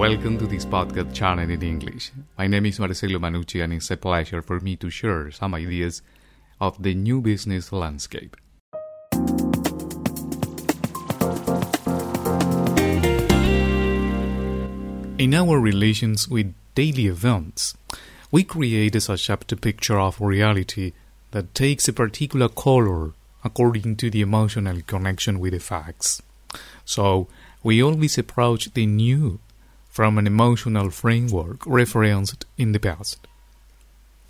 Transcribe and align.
Welcome 0.00 0.38
to 0.38 0.46
this 0.46 0.64
podcast 0.64 1.12
channel 1.12 1.50
in 1.50 1.62
English. 1.62 2.10
My 2.38 2.46
name 2.46 2.64
is 2.64 2.80
Marcelo 2.80 3.18
Manucci 3.18 3.62
and 3.62 3.74
it's 3.74 3.90
a 3.90 3.98
pleasure 3.98 4.40
for 4.40 4.58
me 4.58 4.74
to 4.76 4.88
share 4.88 5.30
some 5.30 5.54
ideas 5.54 6.00
of 6.58 6.82
the 6.82 6.94
new 6.94 7.20
business 7.20 7.70
landscape. 7.70 8.34
In 15.18 15.34
our 15.34 15.60
relations 15.60 16.26
with 16.30 16.54
daily 16.74 17.06
events, 17.06 17.76
we 18.30 18.42
create 18.42 18.96
a 18.96 19.02
subjective 19.02 19.60
picture 19.60 20.00
of 20.00 20.18
reality 20.18 20.94
that 21.32 21.54
takes 21.54 21.88
a 21.88 21.92
particular 21.92 22.48
color 22.48 23.12
according 23.44 23.96
to 23.96 24.08
the 24.08 24.22
emotional 24.22 24.80
connection 24.86 25.38
with 25.38 25.52
the 25.52 25.60
facts. 25.60 26.22
So, 26.86 27.28
we 27.62 27.82
always 27.82 28.16
approach 28.16 28.72
the 28.72 28.86
new 28.86 29.40
from 29.90 30.16
an 30.16 30.26
emotional 30.26 30.88
framework 30.90 31.66
referenced 31.66 32.46
in 32.56 32.72
the 32.72 32.80
past. 32.80 33.26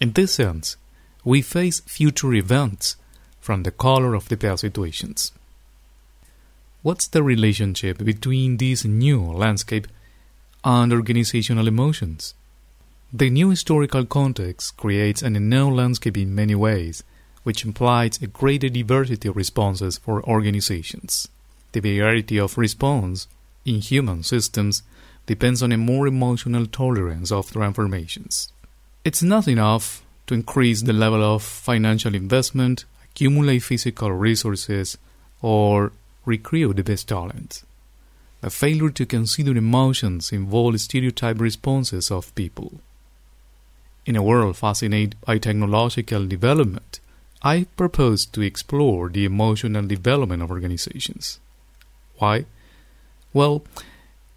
In 0.01 0.13
this 0.13 0.33
sense, 0.33 0.77
we 1.25 1.43
face 1.43 1.81
future 1.81 2.33
events 2.33 2.97
from 3.41 3.63
the 3.63 3.71
color 3.71 4.15
of 4.15 4.29
the 4.29 4.37
past 4.37 4.63
situations. 4.63 5.33
What's 6.83 7.07
the 7.07 7.23
relationship 7.23 7.99
between 7.99 8.57
this 8.57 8.87
new 8.87 9.23
landscape 9.23 9.87
and 10.65 10.93
organizational 10.93 11.69
emotions? 11.69 12.35
The 13.13 13.29
new 13.29 13.51
historical 13.51 14.07
context 14.07 14.79
creates 14.79 15.21
an 15.21 15.37
unknown 15.37 15.77
landscape 15.77 16.17
in 16.17 16.35
many 16.35 16.55
ways, 16.55 17.03
which 17.43 17.65
implies 17.67 18.23
a 18.23 18.27
greater 18.29 18.71
diversity 18.71 19.29
of 19.29 19.37
responses 19.37 19.99
for 19.99 20.23
organizations. 20.23 21.29
The 21.73 21.81
variety 21.81 22.39
of 22.39 22.57
response 22.57 23.27
in 23.67 23.81
human 23.81 24.23
systems 24.23 24.83
depends 25.31 25.63
on 25.63 25.71
a 25.71 25.77
more 25.77 26.09
emotional 26.09 26.67
tolerance 26.67 27.31
of 27.31 27.53
transformations. 27.53 28.53
It's 29.05 29.23
not 29.23 29.47
enough 29.47 30.03
to 30.27 30.35
increase 30.35 30.83
the 30.83 30.93
level 30.93 31.23
of 31.23 31.45
financial 31.45 32.17
investment, 32.17 32.85
accumulate 33.05 33.61
physical 33.61 34.11
resources, 34.11 34.99
or 35.41 35.93
recruit 36.25 36.75
the 36.75 36.83
best 36.83 37.07
talent. 37.07 37.63
The 38.41 38.51
failure 38.51 38.91
to 38.91 39.07
consider 39.07 39.57
emotions 39.57 40.33
involves 40.33 40.83
stereotype 40.83 41.39
responses 41.41 42.11
of 42.11 42.35
people. 42.35 42.81
In 44.05 44.17
a 44.17 44.25
world 44.25 44.57
fascinated 44.57 45.15
by 45.25 45.39
technological 45.39 46.27
development, 46.27 46.99
I 47.41 47.69
propose 47.77 48.27
to 48.27 48.43
explore 48.43 49.09
the 49.09 49.27
emotional 49.27 49.87
development 49.87 50.43
of 50.43 50.51
organizations. 50.51 51.39
Why? 52.19 52.47
Well, 53.33 53.63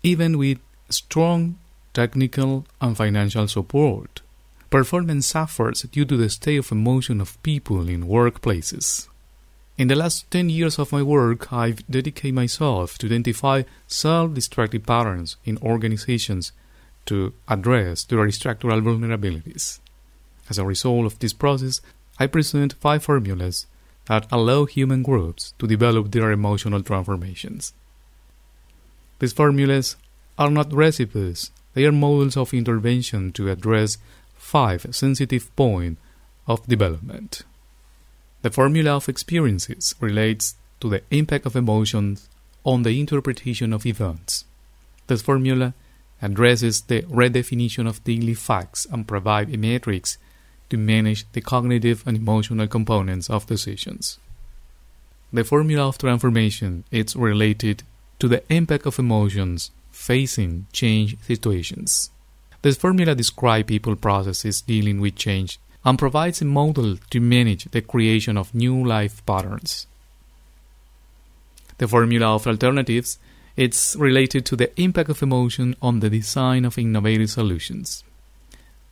even 0.04 0.38
with 0.38 0.60
strong 0.90 1.58
technical 1.94 2.66
and 2.82 2.98
financial 2.98 3.48
support. 3.48 4.22
Performance 4.70 5.28
suffers 5.28 5.84
due 5.84 6.06
to 6.06 6.18
the 6.18 6.30
state 6.30 6.58
of 6.58 6.72
emotion 6.72 7.22
of 7.22 7.42
people 7.44 7.88
in 7.88 8.08
workplaces. 8.08 9.08
In 9.78 9.88
the 9.88 9.96
last 9.96 10.30
10 10.32 10.50
years 10.50 10.78
of 10.78 10.92
my 10.92 11.02
work, 11.02 11.52
I've 11.52 11.86
dedicated 11.88 12.36
myself 12.36 12.98
to 13.00 13.08
identify 13.08 13.64
self-destructive 13.88 14.86
patterns 14.86 15.38
in 15.46 15.58
organizations 15.60 16.52
to 17.06 17.34
address 17.48 18.04
their 18.04 18.30
structural 18.32 18.82
vulnerabilities. 18.82 19.80
As 20.50 20.58
a 20.58 20.66
result 20.66 21.06
of 21.06 21.20
this 21.20 21.34
process, 21.34 21.82
I 22.20 22.28
present 22.28 22.74
five 22.74 23.04
formulas 23.04 23.66
that 24.06 24.28
allow 24.32 24.66
human 24.66 25.02
groups 25.02 25.54
to 25.60 25.68
develop 25.68 26.12
their 26.12 26.32
emotional 26.32 26.84
transformations. 26.84 27.74
These 29.20 29.34
formulas 29.34 29.96
are 30.38 30.50
not 30.50 30.74
recipes, 30.74 31.52
they 31.74 31.86
are 31.86 31.92
models 31.92 32.38
of 32.38 32.54
intervention 32.54 33.32
to 33.34 33.50
address 33.50 33.98
five 34.36 34.86
sensitive 34.92 35.56
points 35.56 36.02
of 36.48 36.66
development. 36.68 37.44
The 38.42 38.52
formula 38.52 38.92
of 38.98 39.10
experiences 39.10 39.96
relates 40.00 40.56
to 40.82 40.90
the 40.90 41.02
impact 41.12 41.46
of 41.46 41.56
emotions 41.56 42.28
on 42.66 42.84
the 42.84 43.00
interpretation 43.00 43.74
of 43.74 43.86
events. 43.86 44.46
This 45.08 45.22
formula 45.22 45.74
addresses 46.22 46.82
the 46.82 47.04
redefinition 47.04 47.88
of 47.88 48.04
daily 48.04 48.34
facts 48.34 48.86
and 48.92 49.08
provides 49.08 49.54
a 49.54 49.58
matrix 49.58 50.18
to 50.70 50.78
manage 50.78 51.26
the 51.34 51.42
cognitive 51.42 52.04
and 52.06 52.18
emotional 52.18 52.68
components 52.68 53.30
of 53.30 53.48
decisions. 53.48 54.20
The 55.32 55.44
formula 55.44 55.88
of 55.88 55.98
transformation 55.98 56.84
is 56.92 57.16
related 57.16 57.84
to 58.20 58.28
the 58.28 58.44
impact 58.54 58.86
of 58.86 59.00
emotions 59.00 59.72
facing 59.94 60.66
change 60.74 61.16
situations. 61.22 62.10
This 62.62 62.76
formula 62.76 63.16
describes 63.16 63.68
people 63.68 63.96
processes 63.96 64.62
dealing 64.62 65.00
with 65.00 65.16
change 65.16 65.60
and 65.86 65.98
provides 66.00 66.42
a 66.42 66.46
model 66.46 66.98
to 67.10 67.20
manage 67.20 67.66
the 67.66 67.82
creation 67.82 68.38
of 68.38 68.54
new 68.56 68.86
life 68.86 69.26
patterns. 69.26 69.88
The 71.78 71.88
formula 71.88 72.36
of 72.36 72.48
alternatives 72.48 73.20
is 73.56 73.96
related 74.00 74.46
to 74.48 74.56
the 74.56 74.72
impact 74.82 75.10
of 75.10 75.22
emotion 75.22 75.76
on 75.82 76.00
the 76.00 76.10
design 76.10 76.66
of 76.66 76.78
innovative 76.78 77.30
solutions. 77.30 78.04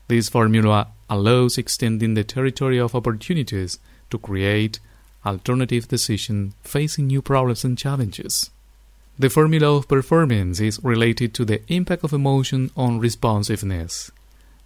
This 0.08 0.30
formula 0.30 0.88
allows 1.10 1.58
extending 1.58 2.14
the 2.14 2.24
territory 2.24 2.80
of 2.80 2.94
opportunities 2.94 3.80
to 4.10 4.18
create 4.18 4.80
alternative 5.26 5.88
decisions 5.88 6.54
facing 6.64 7.08
new 7.08 7.22
problems 7.22 7.64
and 7.64 7.78
challenges. 7.78 8.52
The 9.20 9.30
formula 9.30 9.78
of 9.78 9.88
performance 9.88 10.60
is 10.60 10.84
related 10.84 11.34
to 11.36 11.46
the 11.46 11.62
impact 11.68 12.04
of 12.04 12.14
emotion 12.14 12.72
on 12.76 13.00
responsiveness. 13.00 14.12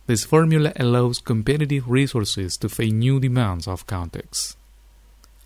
This 0.08 0.24
formula 0.24 0.72
allows 0.76 1.20
competitive 1.20 1.90
resources 1.90 2.58
to 2.58 2.70
face 2.70 2.94
new 2.94 3.20
demands 3.20 3.68
of 3.68 3.88
context. 3.88 4.56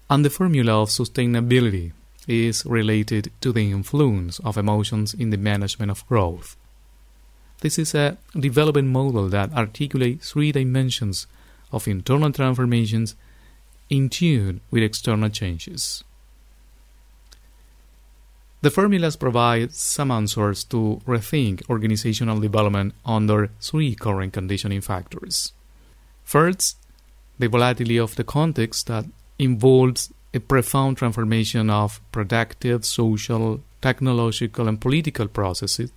And 0.10 0.26
the 0.26 0.30
formula 0.30 0.82
of 0.82 0.90
sustainability 0.90 1.94
is 2.28 2.66
related 2.66 3.32
to 3.42 3.52
the 3.52 3.72
influence 3.72 4.40
of 4.40 4.58
emotions 4.58 5.14
in 5.14 5.30
the 5.30 5.38
management 5.38 5.92
of 5.92 6.08
growth. 6.08 6.56
This 7.62 7.80
is 7.80 7.96
a 7.96 8.18
development 8.38 8.90
model 8.90 9.30
that 9.30 9.54
articulates 9.54 10.32
three 10.32 10.52
dimensions 10.52 11.26
of 11.72 11.88
internal 11.88 12.32
transformations 12.32 13.16
in 13.90 14.10
tune 14.10 14.62
with 14.72 14.84
external 14.84 15.30
changes. 15.30 16.04
The 18.62 18.70
formulas 18.70 19.16
provide 19.16 19.74
some 19.74 20.12
answers 20.12 20.66
to 20.66 21.02
rethink 21.08 21.70
organizational 21.70 22.40
development 22.42 22.94
under 23.06 23.52
three 23.62 23.96
current 23.96 24.34
conditioning 24.34 24.82
factors. 24.82 25.54
First, 26.26 26.78
the 27.40 27.48
volatility 27.48 27.98
of 27.98 28.16
the 28.16 28.26
context 28.26 28.88
that 28.88 29.06
involves 29.38 30.12
a 30.34 30.40
profound 30.40 30.98
transformation 30.98 31.70
of 31.70 32.02
productive, 32.12 32.86
social, 32.86 33.62
technological, 33.82 34.68
and 34.68 34.80
political 34.82 35.28
processes 35.28 35.92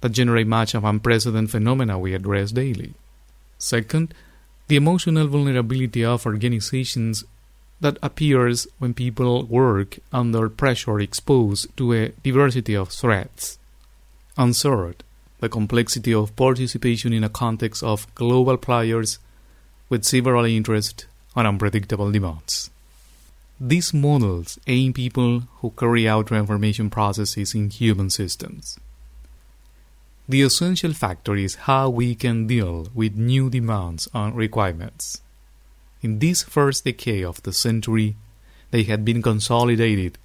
that 0.00 0.12
generate 0.12 0.46
much 0.46 0.74
of 0.74 0.84
unprecedented 0.84 1.50
phenomena 1.50 1.98
we 1.98 2.14
address 2.14 2.52
daily. 2.52 2.94
Second, 3.58 4.14
the 4.68 4.76
emotional 4.76 5.26
vulnerability 5.26 6.04
of 6.04 6.24
organizations 6.26 7.24
that 7.82 7.98
appears 8.02 8.66
when 8.78 8.94
people 8.94 9.44
work 9.44 9.98
under 10.12 10.48
pressure 10.48 11.00
exposed 11.00 11.76
to 11.76 11.92
a 11.92 12.08
diversity 12.22 12.74
of 12.74 12.88
threats. 12.88 13.58
And 14.38 14.56
third, 14.56 15.02
the 15.40 15.48
complexity 15.48 16.14
of 16.14 16.34
participation 16.36 17.12
in 17.12 17.24
a 17.24 17.28
context 17.28 17.82
of 17.82 18.06
global 18.14 18.56
players 18.56 19.18
with 19.88 20.04
several 20.04 20.44
interests 20.44 21.06
and 21.34 21.46
unpredictable 21.46 22.10
demands. 22.12 22.70
These 23.60 23.92
models 23.92 24.58
aim 24.66 24.92
people 24.92 25.40
who 25.58 25.70
carry 25.70 26.08
out 26.08 26.28
transformation 26.28 26.88
processes 26.88 27.54
in 27.54 27.70
human 27.70 28.10
systems. 28.10 28.78
The 30.28 30.42
essential 30.42 30.92
factor 30.92 31.34
is 31.34 31.66
how 31.66 31.88
we 31.90 32.14
can 32.14 32.46
deal 32.46 32.88
with 32.94 33.16
new 33.16 33.50
demands 33.50 34.08
and 34.14 34.36
requirements. 34.36 35.21
In 36.02 36.18
this 36.18 36.42
first 36.42 36.84
decade 36.84 37.24
of 37.24 37.42
the 37.44 37.52
century, 37.52 38.16
they 38.72 38.82
had 38.82 39.04
been 39.04 39.22
consolidated 39.22 40.18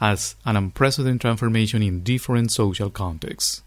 as 0.00 0.36
an 0.44 0.56
unprecedented 0.56 1.20
transformation 1.20 1.82
in 1.82 2.04
different 2.04 2.52
social 2.52 2.88
contexts. 2.88 3.62